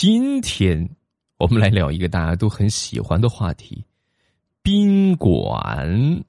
[0.00, 0.88] 今天
[1.36, 3.84] 我们来聊一个大家都很喜欢的话题——
[4.64, 6.24] 宾馆，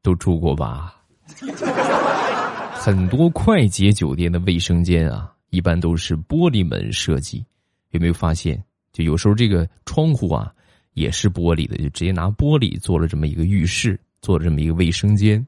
[0.00, 1.04] 都住过吧？
[2.72, 7.44] 很多快捷酒店的卫生间啊，一般都是玻璃门设计。
[7.90, 8.64] 有没有发现？
[8.94, 10.50] 就有时候这个窗户啊，
[10.94, 15.46] 也是玻璃的，就直接拿玻璃做了这么一个浴室，做了这么一个卫生间。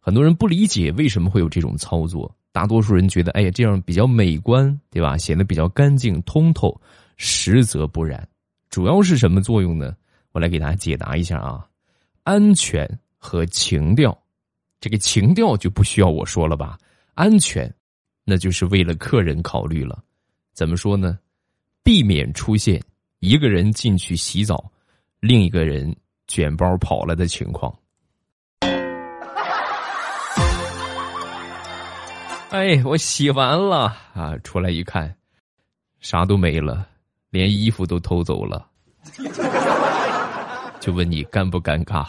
[0.00, 5.18] 很多人不理解为什么会有这种操作，大多数人觉得，哎呀，这样比较美观，对吧？
[5.18, 6.80] 显得比较干净通透。
[7.16, 8.28] 实则不然，
[8.70, 9.92] 主要是什么作用呢？
[10.30, 11.66] 我来给大家解答一下啊。
[12.22, 14.16] 安全和情调。
[14.78, 16.78] 这个情调就不需要我说了吧？
[17.14, 17.74] 安全，
[18.24, 20.00] 那就是为了客人考虑了。
[20.52, 21.18] 怎么说呢？
[21.82, 22.80] 避免出现
[23.18, 24.70] 一个人进去洗澡，
[25.18, 25.92] 另一个人
[26.28, 27.76] 卷包跑了的情况。
[32.54, 35.12] 哎，我洗完了啊，出来一看，
[35.98, 36.86] 啥都没了，
[37.30, 38.64] 连衣服都偷走了。
[40.78, 42.06] 就问你尴不尴尬？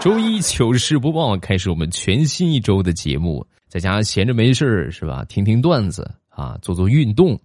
[0.00, 5.24] 周一糗事播报开始，我们全新一周的节目，在家闲着没事是吧？
[5.30, 7.40] 听听段子啊，做做运动。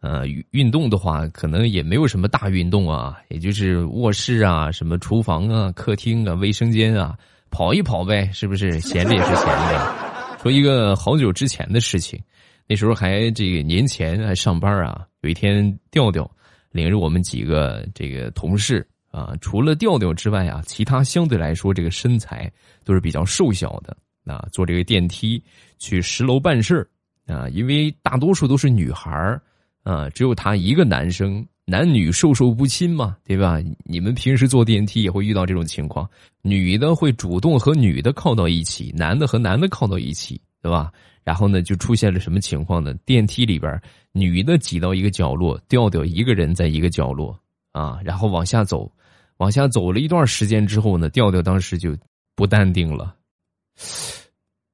[0.00, 7.18] 呃，运动的话，可能也没有什么大运动啊，也就是卧室啊、什么厨房啊、客厅啊、卫生间啊，
[7.50, 8.80] 跑一跑呗，是不是？
[8.80, 10.13] 闲着也是闲着。
[10.44, 12.22] 说一个好久之前的事情，
[12.68, 16.30] 那时候还这个年前还上班啊，有一天调调
[16.70, 18.86] 领着我们几个这个同事。
[19.10, 22.52] 啊，除了调调之外啊，其他相对来说这个身材
[22.84, 23.96] 都是比较瘦小的。
[24.26, 25.42] 啊，坐这个电梯
[25.78, 26.86] 去十楼办事
[27.26, 29.40] 啊，因为大多数都是女孩
[29.82, 33.58] 啊，只有他一个男生，男女授受不亲嘛，对吧？
[33.84, 36.08] 你们平时坐电梯也会遇到这种情况，
[36.42, 40.92] 女的会主动和女的靠到一起，男的和男的靠到一起，对吧？
[41.22, 42.92] 然后呢，就出现了什么情况呢？
[43.06, 43.80] 电梯里边
[44.12, 47.38] 女的挤到一个角落，调调一个人在一个角落
[47.72, 48.90] 啊，然后往下走。
[49.38, 51.96] 往下走了一段时间之后呢，调调当时就
[52.36, 53.16] 不淡定了。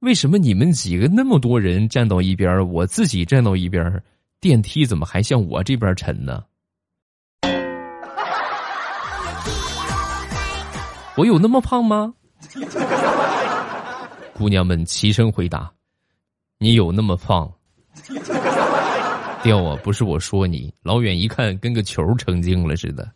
[0.01, 4.03] 为什么你们几个那么多人站到一边，我自己站到一边，
[4.39, 6.43] 电梯怎么还向我这边沉呢？
[11.15, 12.13] 我有那么胖吗？
[14.33, 15.71] 姑娘们齐声回答
[16.57, 17.51] ：“你有那么胖。”
[19.43, 23.11] 掉啊，不是我说你，老远一看跟个球成精了似的。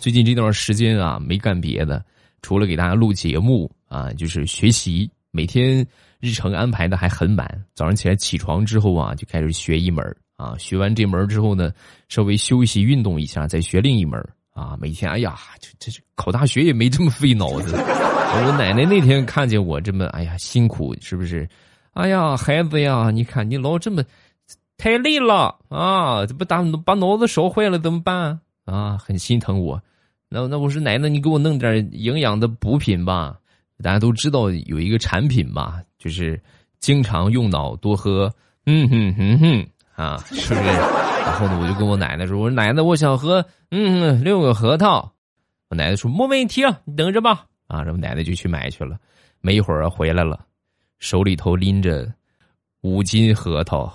[0.00, 2.04] 最近这段时间啊，没干别的，
[2.42, 5.10] 除了给大家录节目啊，就是学习。
[5.32, 5.86] 每天
[6.20, 10.02] 日程安排的还很满，早上起来起床之后啊，就开始学一门
[10.36, 10.56] 啊。
[10.58, 11.72] 学完这门之后呢，
[12.08, 14.18] 稍微休息运动一下，再学另一门
[14.52, 14.76] 啊。
[14.80, 17.76] 每天，哎呀，这这考大学也没这么费脑子。
[18.36, 21.48] 我奶奶那天看见我这么，哎呀，辛苦是不是？
[21.94, 24.04] 哎呀，孩子呀，你看你老这么
[24.76, 28.98] 太累了啊，这不打把脑子烧坏了怎么办啊？
[28.98, 29.82] 很心疼我。
[30.28, 33.38] 那那我说奶奶，你给我弄点营养的补品吧。
[33.82, 36.38] 大家都知道有一个产品嘛，就是
[36.80, 38.30] 经常用脑多喝，
[38.66, 40.66] 嗯哼哼哼啊，是不是？
[40.66, 45.10] 然后呢，我就跟我奶奶说：“我说奶奶，我想喝，嗯，六个核桃。”
[45.70, 48.96] 我奶奶说：“没问题，你等着吧。”啊，然后奶奶就去买去了。
[49.40, 50.38] 没一会儿回来了，
[50.98, 52.06] 手里头拎着
[52.82, 53.92] 五斤核桃。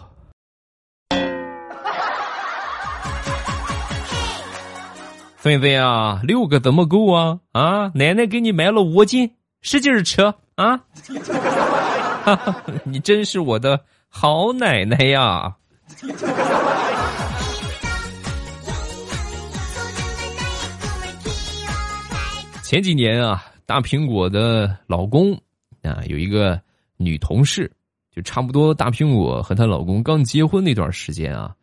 [5.37, 7.39] 菲菲啊，六个怎么够啊？
[7.51, 9.31] 啊，奶奶给你买了五斤，
[9.61, 10.21] 使劲吃
[10.55, 10.79] 啊！
[12.83, 13.79] 你真是我的
[14.09, 15.55] 好奶奶呀！
[22.63, 25.33] 前几年啊，大苹果的老公
[25.81, 26.57] 啊，有一个
[26.95, 27.69] 女同事，
[28.15, 31.53] 就差不多大苹果和她老公刚结婚那段时间啊，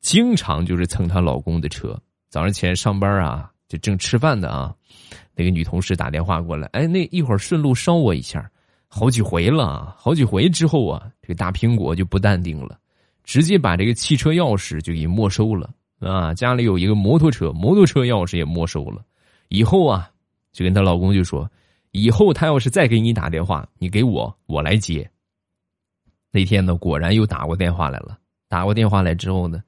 [0.00, 1.96] 经常就是蹭她老公的车。
[2.28, 4.74] 早上起来上班啊，就正吃饭的啊，
[5.36, 8.50] 那个女同事打电话过来，哎，那一会儿顺路捎我一下，
[8.88, 12.76] 好几回了，好几回之后啊，这个大苹果就不淡定了，
[13.26, 15.68] 直接把这个汽车钥匙就给没收了
[15.98, 19.04] 啊，家里有一个摩托车，摩托车钥匙也没收了，
[19.48, 20.08] 以后啊，
[20.52, 21.46] 就跟她老公就说，
[21.90, 25.06] 以后他要是再给你打电话，你给我，我来接。
[26.30, 28.16] 那天呢，果然又打过电话来了，
[28.48, 29.62] 打过电话来之后呢，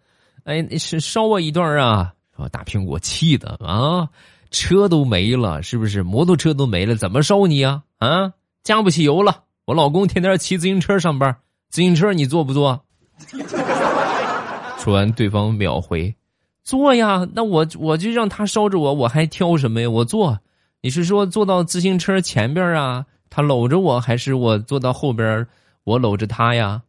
[0.45, 2.15] 哎，是捎我一段啊。
[2.39, 2.49] 啊！
[2.51, 4.09] 大苹果气的啊，
[4.53, 6.05] 车都没了，是不是？
[6.05, 7.83] 摩托车都没了，怎么烧你啊？
[7.99, 8.33] 啊，
[8.63, 9.43] 加不起油了。
[9.65, 11.37] 我老公天天骑自行车上班，
[11.69, 12.85] 自行车你坐不坐？
[14.79, 16.15] 说完，对方秒回：
[16.63, 17.27] 坐呀。
[17.35, 19.89] 那我我就让他烧着我，我还挑什么呀？
[19.89, 20.39] 我坐。
[20.81, 23.05] 你是说坐到自行车前边啊？
[23.31, 25.47] 他搂着我，还是我坐到后边，
[25.85, 26.83] 我搂着他呀？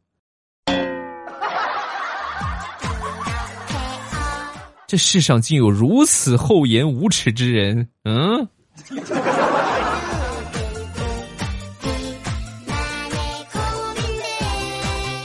[4.87, 7.89] 这世上竟有如此厚颜无耻之人！
[8.05, 8.47] 嗯。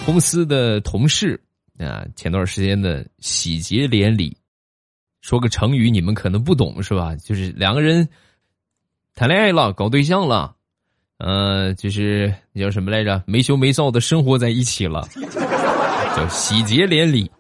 [0.05, 1.41] 公司的同事
[1.79, 4.37] 啊，前段时间的喜结连理，
[5.23, 7.17] 说个成语你们可能不懂是吧？
[7.17, 8.07] 就是两个人
[9.15, 10.55] 谈恋爱了，搞对象了，
[11.17, 13.25] 呃，就是叫什么来着？
[13.27, 15.09] 没羞没臊的生活在一起了，
[16.15, 17.31] 叫喜结连理。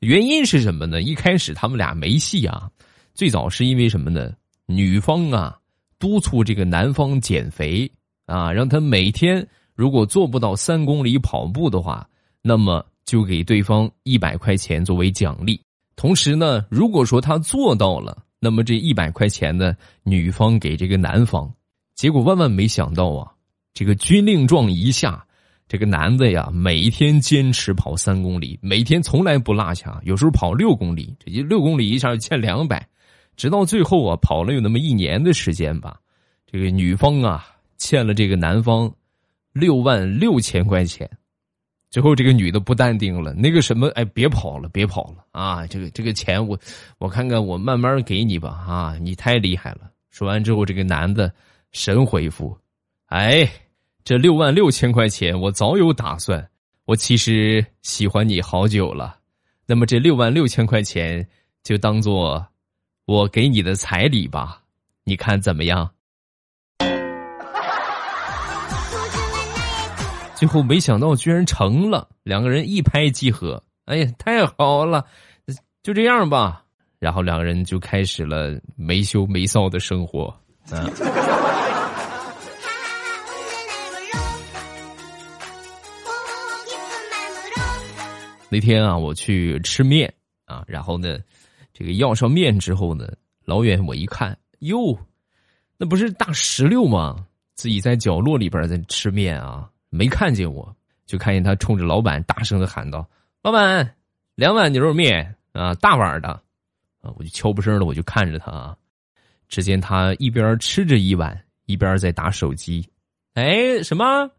[0.00, 1.02] 原因是什么呢？
[1.02, 2.70] 一开始他们俩没戏啊，
[3.14, 4.32] 最早是因为什么呢？
[4.64, 5.58] 女方啊
[5.98, 7.90] 督促这个男方减肥
[8.24, 9.46] 啊，让他每天。
[9.76, 12.08] 如果做不到三公里跑步的话，
[12.40, 15.60] 那么就给对方一百块钱作为奖励。
[15.94, 21.52] 同时呢，如果说他做到了，那么这一百块钱呢，女方给这个男方。
[21.94, 23.30] 结果万万没想到啊，
[23.74, 25.24] 这个军令状一下，
[25.68, 32.86] 这个男的呀，每天坚持跑三公里，每天从来不落下，有时候跑六公里，这六公里一下就欠两百，
[33.36, 35.98] 直到最后啊，跑了有那么一年的时间吧，
[36.50, 37.46] 这个女方啊，
[37.78, 38.90] 欠了这个男方。
[39.58, 41.08] 六万六千块钱，
[41.88, 45.66] 最后这个女的不淡定了，那个什么，哎，别跑了，别跑了啊！
[45.66, 46.58] 这个这个钱我
[46.98, 48.98] 我看看，我慢慢给你吧啊！
[49.00, 49.90] 你太厉害了。
[50.10, 51.32] 说完之后，这个男的
[51.72, 52.54] 神回复
[53.08, 53.50] ：“哎，
[54.04, 56.46] 这六万六千块钱我早有打算，
[56.84, 59.16] 我其实喜欢你好久了。
[59.66, 61.26] 那么这六万六千块钱
[61.62, 62.46] 就当做
[63.06, 64.60] 我给你的彩礼吧，
[65.04, 65.90] 你看怎么样？”
[70.46, 73.60] 最后没想到居然成了，两个人一拍即合。
[73.86, 75.04] 哎呀，太好了，
[75.82, 76.62] 就这样吧。
[77.00, 80.26] 然后两个人就开始了没羞没臊的生活。
[80.70, 80.86] 啊。
[88.48, 90.14] 那天啊，我去吃面
[90.44, 91.18] 啊，然后呢，
[91.72, 93.08] 这个要上面之后呢，
[93.44, 94.96] 老远我一看，哟，
[95.76, 97.26] 那不是大石榴吗？
[97.54, 99.68] 自己在角落里边在吃面啊。
[99.96, 100.76] 没看见我，
[101.06, 103.08] 就看见他冲着老板大声的喊道
[103.42, 103.94] ：“老板，
[104.34, 106.28] 两碗牛肉面啊，大碗的。”
[107.00, 108.76] 啊，我就悄不声的，我就看着他啊。
[109.48, 112.88] 只见他一边吃着一碗，一边在打手机。
[113.34, 114.30] 哎，什么？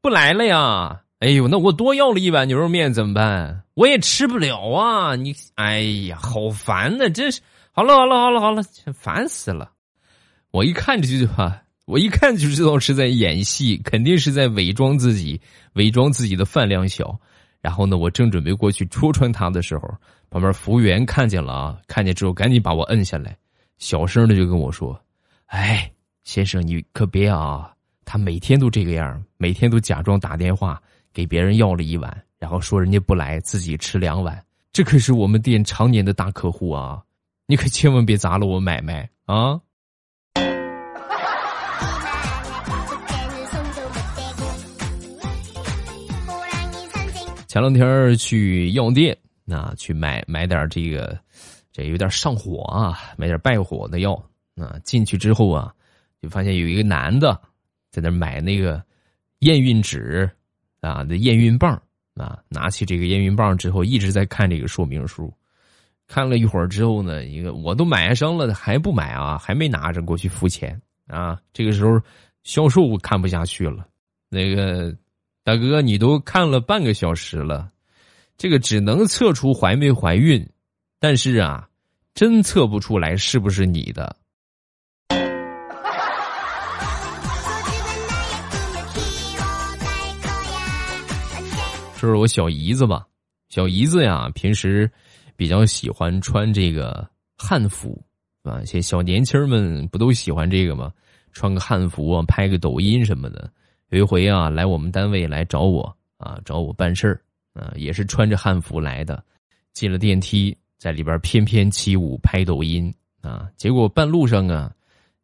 [0.00, 1.00] 不来了呀？
[1.20, 3.62] 哎呦，那我多要了一碗牛肉面怎么办？
[3.74, 5.16] 我也吃不了啊！
[5.16, 7.08] 你，哎呀，好烦呐！
[7.08, 7.40] 真是，
[7.72, 8.62] 好了好了好了好了，
[8.92, 9.72] 烦死了！
[10.50, 11.62] 我一看这句话。
[11.86, 15.40] 我一看就知道是在演戏，肯定是在伪装自己，
[15.74, 17.18] 伪装自己的饭量小。
[17.60, 19.88] 然后呢，我正准备过去戳穿他的时候，
[20.28, 23.36] 旁边服务员看见了啊，看见之后赶紧把我摁下来，
[23.78, 24.98] 小声的就跟我说
[25.46, 25.90] ：“哎，
[26.24, 27.70] 先生，你可别啊！
[28.04, 30.82] 他每天都这个样，每天都假装打电话
[31.12, 34.42] 给别人要了一碗，然后说人家不来，自己吃两碗。
[34.72, 37.02] 这可是我们店常年的大客户啊！
[37.46, 39.60] 你可千万别砸了我买卖啊！”
[47.54, 49.16] 前两天去药店，
[49.46, 51.16] 啊，去买买点这个，
[51.70, 54.12] 这有点上火啊，买点败火的药。
[54.56, 55.72] 啊，进去之后啊，
[56.20, 57.40] 就发现有一个男的
[57.92, 58.82] 在那买那个
[59.38, 60.28] 验孕纸
[60.80, 61.80] 啊，那验孕棒
[62.16, 65.32] 啊，拿起这个验孕棒之后，一直在看这个说明书。
[66.08, 69.38] 看了一会儿之后呢，一个我都买上了，还不买啊？
[69.38, 71.40] 还没拿着过去付钱啊？
[71.52, 72.00] 这个时候
[72.42, 73.86] 销售看不下去了，
[74.28, 74.92] 那个。
[75.46, 77.70] 大哥，你都看了半个小时了，
[78.38, 80.48] 这个只能测出怀没怀孕，
[80.98, 81.68] 但是啊，
[82.14, 84.16] 真测不出来是不是你的。
[92.00, 93.06] 这是我小姨子吧？
[93.50, 94.90] 小姨子呀，平时
[95.36, 98.02] 比较喜欢穿这个汉服
[98.44, 100.90] 啊，些小年轻们不都喜欢这个吗？
[101.32, 103.52] 穿个汉服啊，拍个抖音什么的。
[103.94, 107.20] 有一回啊，来我们单位来找我啊，找我办事儿
[107.52, 109.22] 啊，也是穿着汉服来的。
[109.72, 113.48] 进了电梯，在里边翩翩起舞，拍抖音啊。
[113.56, 114.72] 结果半路上啊，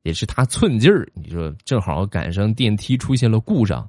[0.02, 3.88] 也是他寸劲儿，你说正好赶上电梯出现了故障，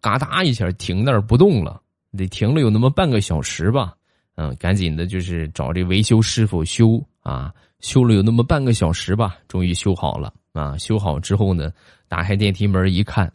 [0.00, 1.82] 嘎哒一下停那儿不动了，
[2.16, 3.94] 得停了有那么半个小时吧。
[4.36, 10.78] 嗯，赶紧的就是找这维修师傅修啊，修了有那么半个小时吧，终于修好了啊。
[10.78, 11.72] 修好之后呢，
[12.06, 13.28] 打开电梯门一看。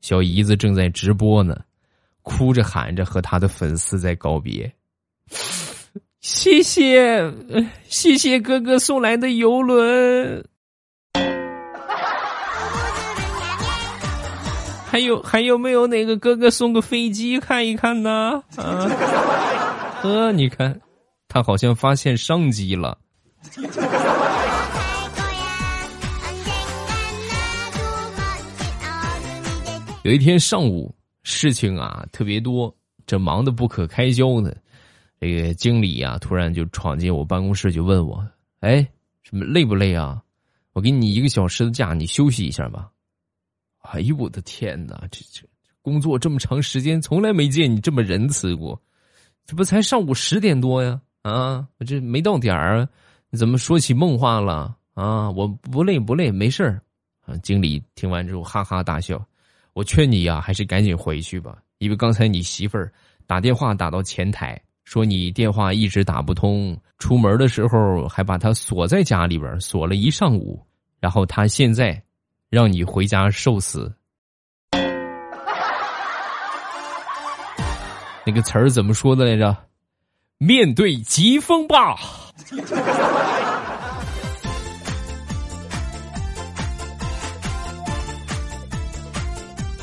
[0.00, 1.56] 小姨子正在直播呢，
[2.22, 4.70] 哭着喊着和他的粉丝在告别。
[6.20, 7.32] 谢谢，
[7.88, 10.44] 谢谢哥哥送来的游轮。
[14.86, 18.42] 还有还有没有哪个哥哥送个飞机看一看呢？
[18.56, 18.88] 啊，
[20.02, 20.78] 呵，你看，
[21.28, 22.98] 他好像发现商机了。
[30.02, 32.74] 有一天上午，事情啊特别多，
[33.06, 34.50] 这忙得不可开交呢。
[35.20, 38.26] 这个经理啊，突然就闯进我办公室，就问我
[38.60, 38.80] ：“哎，
[39.22, 40.22] 什么累不累啊？
[40.72, 42.90] 我给你一个小时的假，你休息一下吧。”
[43.92, 45.06] 哎呦我的天哪！
[45.10, 45.46] 这这
[45.82, 48.80] 工作这么长时间，从来没见你这么仁慈过。
[49.44, 50.98] 这不才上午十点多呀？
[51.20, 52.88] 啊，这没到点儿，
[53.28, 54.74] 你怎么说起梦话了？
[54.94, 56.80] 啊，我不累不累，没事儿。
[57.26, 59.22] 啊，经理听完之后哈哈大笑。
[59.72, 62.92] 我劝你呀，还是赶紧回去吧，因为刚才你媳妇儿
[63.26, 70.60] 打电话打到前台，说你电话一直打不通，出门的时候还把他锁在家里边锁了一上午，
[70.98, 72.02] 然后他现在
[72.48, 73.92] 让你回家受死。
[78.26, 79.56] 那个词儿怎么说的来着？
[80.38, 81.96] 面对疾风吧。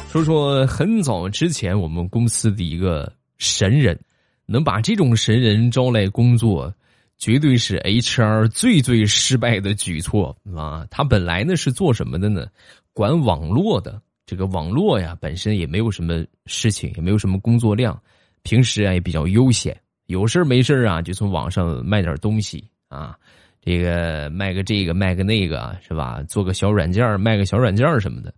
[0.10, 4.00] 说说很早之前我们公司的一个神人，
[4.46, 6.74] 能把这种神人招来工作，
[7.18, 10.88] 绝对是 HR 最最失败的举措啊！
[10.90, 12.48] 他本来呢是做什么的呢？
[12.94, 14.02] 管网络的。
[14.26, 18.02] 这个网络呀，本身也没有什么事情，也没有什么工作量，
[18.44, 23.16] 平时啊也比较悠闲，有事没事啊就从网上卖点东西啊，
[23.62, 26.24] 这个卖个这个卖个那个是吧？
[26.28, 28.34] 做个小软件卖个小软件什么的。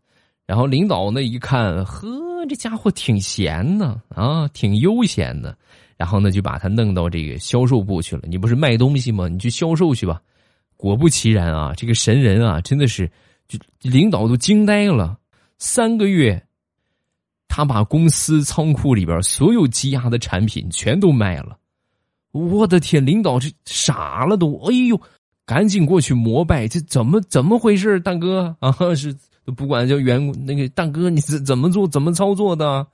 [0.49, 2.07] 然后领导呢一看，呵，
[2.49, 5.55] 这家伙挺闲的啊，挺悠闲的。
[5.95, 8.23] 然后呢就把他弄到这个销售部去了。
[8.25, 9.27] 你不是卖东西吗？
[9.27, 10.19] 你去销售去吧。
[10.75, 13.07] 果不其然啊，这个神人啊，真的是，
[13.47, 15.19] 就领导都惊呆了。
[15.59, 16.43] 三个月，
[17.47, 21.59] 他把公司仓库里边所有积压的产品全都卖了。
[22.31, 24.99] 我的天，领导这傻了都，哎呦，
[25.45, 29.15] 赶紧过去膜拜，这怎么怎么回事，大哥啊是。
[29.51, 32.85] 不管叫员工那个大哥，你怎怎么做怎么操作的？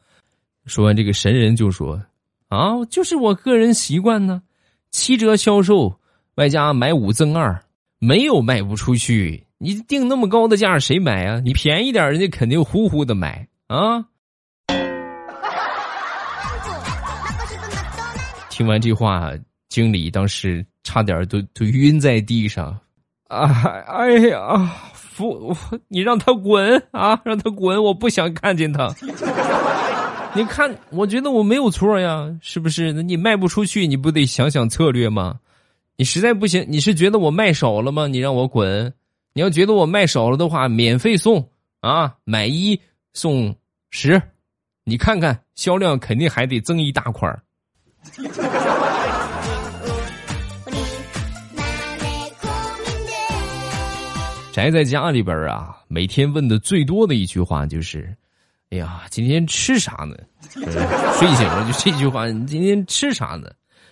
[0.66, 2.02] 说完这个神人就说
[2.50, 4.42] ：“啊，就是我个人习惯呢，
[4.90, 6.00] 七折销售，
[6.36, 7.64] 外加买五赠二，
[8.00, 9.46] 没有卖不出去。
[9.58, 11.40] 你定那么高的价，谁买啊？
[11.40, 14.06] 你便宜点，人家肯定呼呼的买啊。”
[18.50, 19.32] 听完这话，
[19.70, 22.80] 经理当时差点都都晕在地上。
[23.36, 24.72] 啊，哎呀！
[25.18, 25.56] 不，
[25.88, 27.20] 你让他滚啊！
[27.24, 27.82] 让他滚！
[27.82, 28.94] 我不想看见他。
[30.34, 32.92] 你看，我觉得我没有错呀，是不是？
[32.92, 35.40] 那你卖不出去，你不得想想策略吗？
[35.96, 38.08] 你实在不行，你是觉得我卖少了吗？
[38.08, 38.94] 你让我滚！
[39.34, 41.50] 你要觉得我卖少了的话，免费送
[41.80, 42.78] 啊，买一
[43.14, 43.56] 送
[43.92, 44.22] 十，
[44.84, 47.42] 你看看销量肯定还得增一大块儿。
[54.56, 58.16] 宅在家里边啊，每天问的最多的一句话就是
[58.72, 60.16] ：“哎呀，今天吃啥呢？”
[60.50, 63.52] 睡醒了就这句话：“你今天吃啥呢？”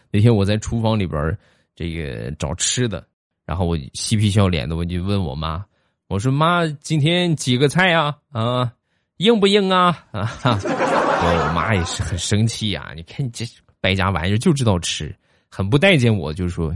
[0.09, 1.37] 那天我在厨房里边
[1.75, 3.05] 这个找吃的，
[3.45, 5.65] 然后我嬉皮笑脸的我就问我妈
[6.07, 8.15] ：“我说妈，今天几个菜啊？
[8.31, 8.71] 啊，
[9.17, 12.93] 硬不硬啊？”啊哈，我妈也是很生气呀！
[12.95, 13.45] 你看你这
[13.81, 15.13] 败家玩意儿就知道吃，
[15.49, 16.73] 很不待见我，就说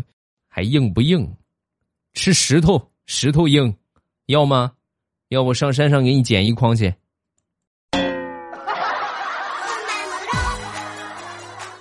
[0.49, 1.25] 还硬不硬？
[2.11, 2.85] 吃石头。
[3.09, 3.73] 石头硬，
[4.25, 4.73] 要吗？
[5.29, 6.93] 要我上山上给你捡一筐去。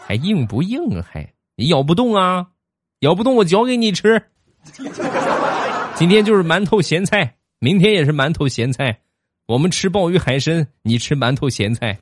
[0.06, 1.04] 还硬不硬啊？
[1.10, 2.46] 还你咬不动啊？
[3.00, 4.22] 咬不动我嚼给你吃。
[5.96, 9.00] 今天就是馒头咸菜，明天也是馒头咸菜。
[9.46, 11.98] 我们吃鲍鱼海参，你吃馒头咸菜。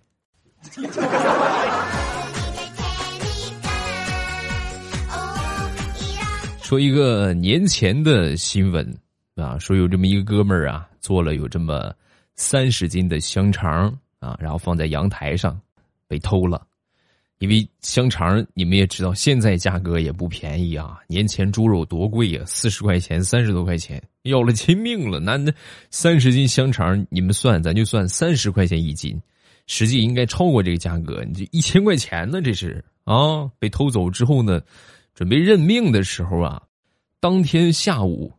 [6.61, 8.95] 说一个年前的新闻。
[9.37, 11.93] 啊，说有这么一个哥们儿啊，做了有这么
[12.37, 15.61] 三十斤的香肠啊，然后放在阳台上，
[16.07, 16.67] 被偷了。
[17.39, 21.01] 因为香肠你们也知道，现在价格也不便宜啊。
[21.09, 25.19] 年前猪肉多贵呀，四十块钱，三十多块钱，要了亲命了。
[25.19, 25.53] 那那
[25.91, 29.21] 三十斤香肠，你们算，咱就算三十块钱一斤，
[29.67, 31.25] 实际应该超过这个价格。
[31.27, 33.51] 你这一千块钱呢，这是啊。
[33.59, 34.63] 被偷走之后呢，
[35.13, 36.63] 准备认命的时候啊，
[37.19, 38.33] 当天下午。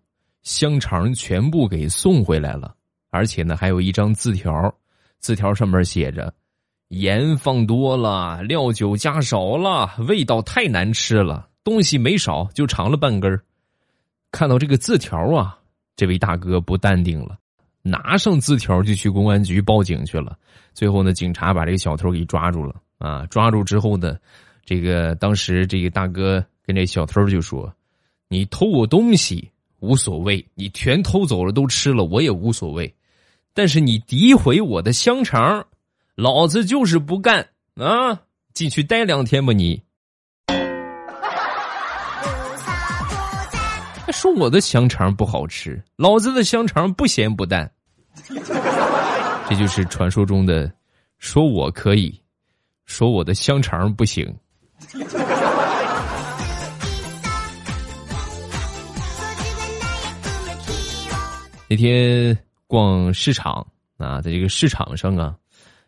[0.46, 2.74] 香肠全部给送回来了，
[3.10, 4.74] 而且呢，还有一张字条，
[5.20, 6.32] 字条上面写着
[6.90, 13.42] ：“盐放多了，料酒加少了，味道太难吃了，东西没少，就尝了半根
[14.32, 15.58] 看到这个字条啊，
[15.96, 17.40] 这位大哥不淡定了，
[17.82, 20.38] 拿上字条就去公安局报警去了。
[20.76, 23.26] 最后呢，警察把这个小偷给抓住了啊！
[23.32, 24.16] 抓住之后呢，
[24.64, 27.74] 这个当时这个大哥跟这小偷就说
[28.30, 29.50] ：“你偷我东西
[29.86, 32.94] 无所谓，你全偷走了都吃了我也无所谓，
[33.54, 35.66] 但是你诋毁我的香肠，
[36.16, 38.22] 老子就是不干啊！
[38.54, 39.82] 进去待两天吧你。”
[44.06, 47.72] 还说我的香肠不好吃，老子的香肠不咸不淡。
[49.50, 50.72] 这就是传说中的，
[51.20, 52.22] 说我可以，
[52.86, 54.34] 说我的香肠不行。
[61.68, 63.66] 那天逛市场
[63.98, 65.36] 啊，在这个市场上啊，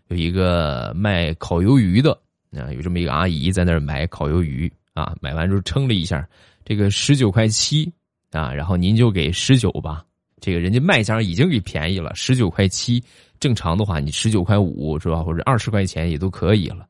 [0.07, 2.11] 有一个卖烤鱿鱼的
[2.51, 6.27] 啊，有这么一个阿姨在那儿买烤鱿鱼啊，买完之后称了一下，
[6.65, 7.91] 这个十九块七
[8.31, 10.03] 啊，然后您就给十九吧。
[10.41, 13.03] 这个人家卖家已经给便宜了，十九块七。
[13.39, 16.87] 正常的话，你十九块五是吧，或者二十块钱也都可以了，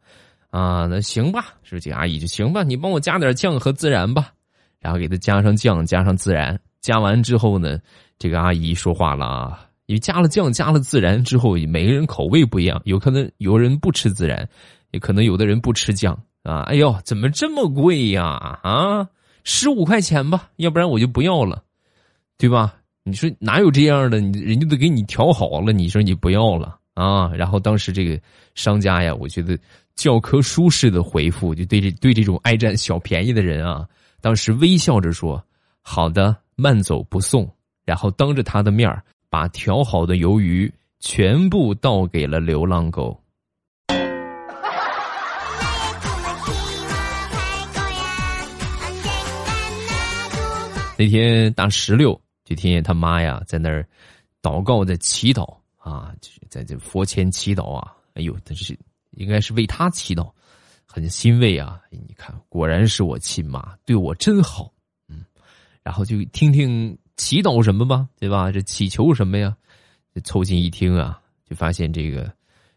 [0.49, 4.31] 啊，那行吧，是这阿姨就行吧，你帮我加点酱和孜然吧，
[4.79, 7.77] 然后给他加上酱，加上孜然，加完之后呢，
[8.17, 14.47] 这个阿姨说话了啊，因为加了酱，加了孜然之后，每个人口味不一样，有可能有人不吃孜然，
[14.91, 18.23] 也可能有的人不吃酱啊，哎呦，怎么这么贵呀？
[18.63, 19.05] 啊，
[19.43, 21.61] 十五块钱吧，要不然我就不要了，
[22.37, 22.75] 对吧？
[23.03, 24.21] 你说哪有这样的？
[24.21, 27.29] 你人家都给你调好了，你说你不要了啊？
[27.35, 28.17] 然后当时这个
[28.55, 29.59] 商家呀，我觉得
[29.95, 33.85] 教科书式的回复，就对这对这种爱占小便宜的人啊，
[34.21, 35.43] 当时微笑着说
[35.83, 37.49] ：“好的，慢走不送。”
[37.85, 38.91] 然后当着他的面
[39.29, 43.17] 把调好的鱿鱼全部倒给了流浪狗。
[50.97, 52.19] 那天大石榴。
[52.43, 53.85] 就听见他妈呀在那儿
[54.41, 57.93] 祷告，在祈祷啊，就是在这佛前祈祷啊。
[58.13, 58.79] 哎呦，他是
[59.11, 60.31] 应该是为他祈祷，
[60.85, 61.81] 很欣慰啊。
[61.89, 64.71] 你看，果然是我亲妈，对我真好。
[65.87, 68.51] 嗯，然后就听听祈祷什么吧，对吧？
[68.51, 69.55] 这祈求什么呀？
[70.25, 72.29] 凑近一听啊，就发现这个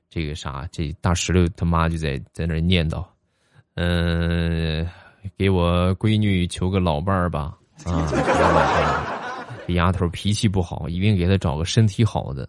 [0.08, 3.04] 这个啥，这大石榴他妈就在在那念叨，
[3.74, 4.88] 嗯，
[5.36, 8.06] 给我闺女求个老伴儿吧，啊。
[9.66, 12.48] 这丫头脾气不好，一定给她找个身体好的，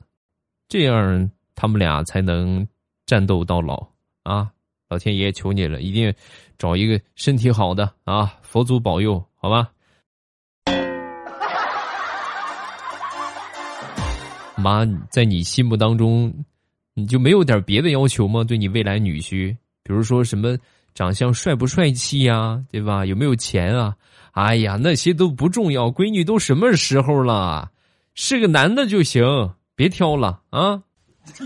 [0.68, 2.68] 这样他们俩才能
[3.06, 3.88] 战斗到老
[4.24, 4.52] 啊！
[4.90, 6.14] 老天爷求你了，一定
[6.58, 8.38] 找一个身体好的啊！
[8.42, 9.72] 佛祖保佑，好吧？
[14.62, 16.32] 妈，在你心目当中，
[16.94, 18.44] 你就没有点别的要求吗？
[18.44, 20.58] 对你未来女婿，比如说什么
[20.94, 23.06] 长相帅不帅气呀，对吧？
[23.06, 23.96] 有没有钱啊？
[24.34, 27.72] 哎呀，那些都不重要，闺女都什么时候了？
[28.14, 29.24] 是个男的就行，
[29.76, 30.82] 别挑了啊！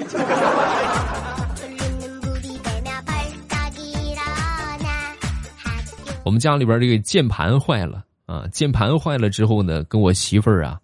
[6.23, 10.79] 我们家里边这个键盘坏了啊，键盘坏了之后呢，跟我媳妇儿啊，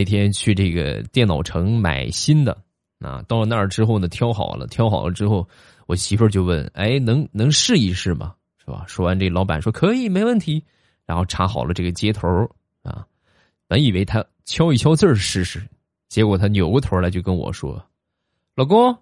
[0.00, 2.56] 那天去这个电脑城买新的
[3.00, 5.46] 啊，到了那儿之后呢，挑好了，挑好了之后，
[5.86, 8.34] 我媳妇儿就问：“哎，能能试一试吗？
[8.56, 10.64] 是吧？”说完，这老板说：“可以，没问题。”
[11.04, 12.26] 然后插好了这个接头
[12.82, 13.06] 啊，
[13.68, 15.62] 本以为他敲一敲字试试，
[16.08, 17.84] 结果他扭过头来就跟我说
[18.56, 18.96] ：“老公，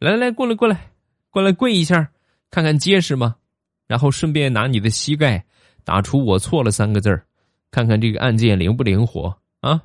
[0.00, 0.90] 来来过来过来，
[1.30, 2.10] 过来跪一下，
[2.50, 3.36] 看看结实吗？
[3.86, 5.42] 然后顺便拿你的膝盖
[5.82, 7.18] 打出我错了三个字
[7.70, 9.80] 看看这个按键灵不灵活啊？”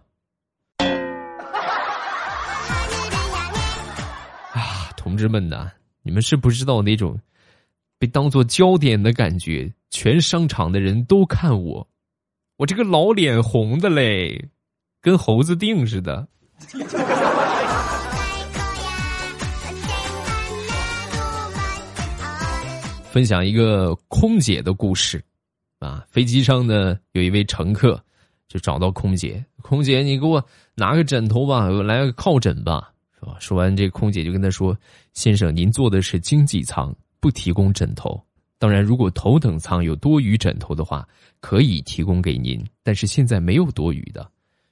[5.08, 5.72] 同志们呐，
[6.04, 7.18] 你们是不知道那种
[7.98, 9.72] 被当做焦点的感觉。
[9.90, 11.88] 全商场的人都看我，
[12.58, 14.50] 我这个老脸红的嘞，
[15.02, 16.28] 跟猴子腚似的。
[23.10, 25.24] 分享一个空姐的故事
[25.80, 27.98] 啊，飞机上呢有一位乘客
[28.50, 32.92] 就找到空姐，空姐你给我拿个枕头吧，来个靠枕吧，
[33.40, 34.78] 说完这空姐就跟他说
[35.14, 38.22] ：“先生，您坐的是经济舱，不提供枕头。”
[38.60, 41.08] 当然，如果头等舱有多余枕头的话，
[41.40, 42.64] 可以提供给您。
[42.84, 44.28] 但是现在没有多余的。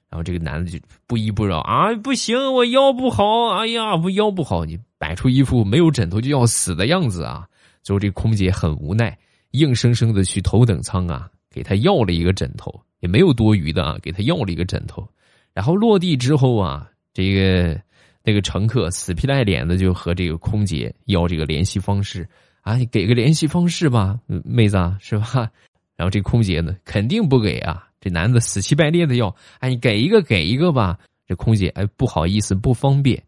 [0.08, 7.46] 然后这个男的就不依不饶啊，不行，我腰不好，哎呀，我腰不好，你摆出一副没有枕头就要死的样子啊！
[7.82, 9.16] 最后这空姐很无奈，
[9.50, 15.06] 硬生生的去头等舱啊，给他要了一个枕头，也没有多余的啊，给他要了一个枕头。
[15.52, 17.80] 然后落地之后啊，这个
[18.26, 22.28] 那个乘客死皮赖脸的就和这个空姐要这个联系方式。
[22.62, 25.48] 啊，你给个联系方式吧，妹子是吧？
[25.94, 27.86] 然后这空姐呢，肯定不给啊。
[28.00, 30.98] 这男的死乞白赖的要，哎，你给一个，给一个吧。
[31.28, 33.22] 这空姐哎不好意思不方便，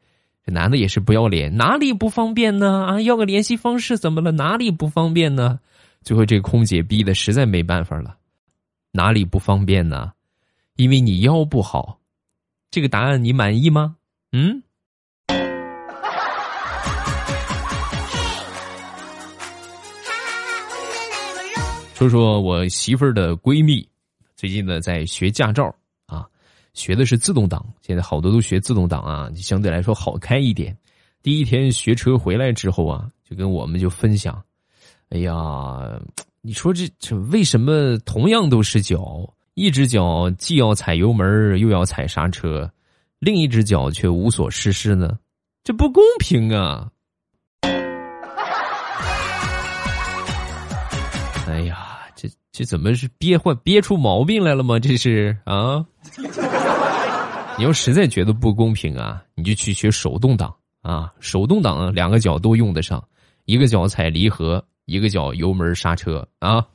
[0.45, 2.85] 这男的也是不要脸，哪里不方便呢？
[2.85, 4.33] 啊，要个联系方式怎么了？
[4.33, 5.61] 哪里不方便呢？
[6.03, 8.17] 最后这空姐逼的实在没办法了，
[8.91, 10.13] 哪里不方便呢？
[10.75, 12.01] 因为你腰不好。
[12.73, 13.95] 这个答案你满意吗？
[14.33, 14.65] 嗯。
[21.99, 23.85] 说说我媳妇儿的闺蜜，
[24.37, 25.75] 最近呢在学驾照
[26.07, 26.25] 啊，
[26.73, 27.67] 学的是自动挡。
[27.83, 30.79] 现在好多都学自动挡啊，相对来说好开一点。
[31.25, 34.41] 第一天学车回来之后啊，就跟我们就分享
[35.11, 36.01] ：“哎呀，
[36.41, 42.71] 你说这这为什么同样都是脚，一只脚既要踩油门又要踩刹车，
[43.19, 45.19] 另一只脚却无所事事呢？
[45.65, 46.93] 这不公平啊！”
[51.49, 51.87] 哎呀。
[52.59, 54.81] 这怎么是憋坏憋出毛病来了吗？
[54.83, 55.87] 这是啊！
[57.57, 61.13] 你要实在觉得不公平啊，你就去学手动挡啊！
[61.21, 63.01] 手动挡两个脚都用得上，
[63.45, 66.67] 一个脚踩离合，一个脚油门刹车啊！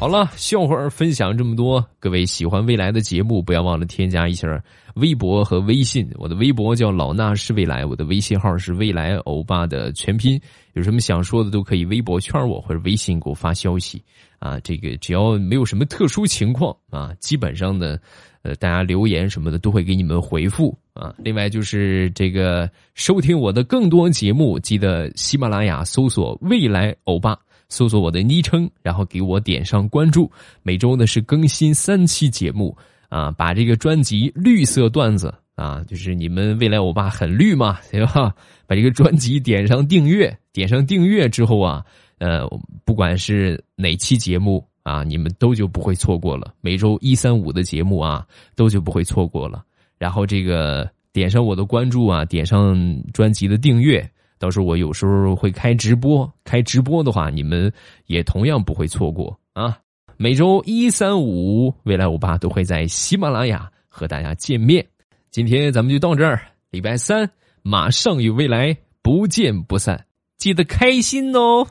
[0.00, 4.46] 好了，笑话分享这么多，各位喜欢未来的节目，不要忘了添加一下
[4.94, 6.08] 微博和微信。
[6.14, 10.40] 我的微博叫老衲是未来，我的微信号是未来欧巴的全拼。
[10.74, 14.00] 有什么想说的，都可以微博圈我或者微信给我发消息
[14.38, 14.60] 啊。
[14.60, 17.98] 这个只要没有什么特殊情况啊，基本上呢，
[18.42, 21.12] 呃，大家留言什么的都会给你们回复啊。
[21.18, 27.36] 另外就是这个收听我的更多节目，记得喜马拉雅搜索未来欧巴。
[27.68, 30.30] 搜索我的昵称，然后给我点上关注。
[30.62, 32.76] 每周呢是更新三期节目
[33.08, 38.34] 啊，把这个专辑《绿色段子》啊，就是你们未来欧巴很绿嘛，对吧？
[38.66, 41.84] 把这个专辑点上订阅，点上订阅之后啊，
[42.18, 42.46] 呃，
[42.84, 46.54] 不管是哪期节目啊，你们都就不会错过了。
[46.60, 49.62] 每周一、三、五的节目啊，都就不会错过了。
[49.98, 54.08] 然后这个点上我的关注啊，点上专辑的订阅。
[54.38, 57.72] 到时候我有时候会开直播，开直播的话，你们
[58.06, 59.78] 也同样不会错过啊！
[60.16, 64.86] 每周一、三、五，未来欧巴都会在喜马拉雅和大家见面。
[65.30, 67.30] 今天咱们就到这儿，礼拜三
[67.62, 71.66] 马上与未来不见不散，记得开心哦！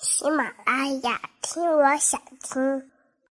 [0.00, 2.91] 喜马拉雅听，我想听。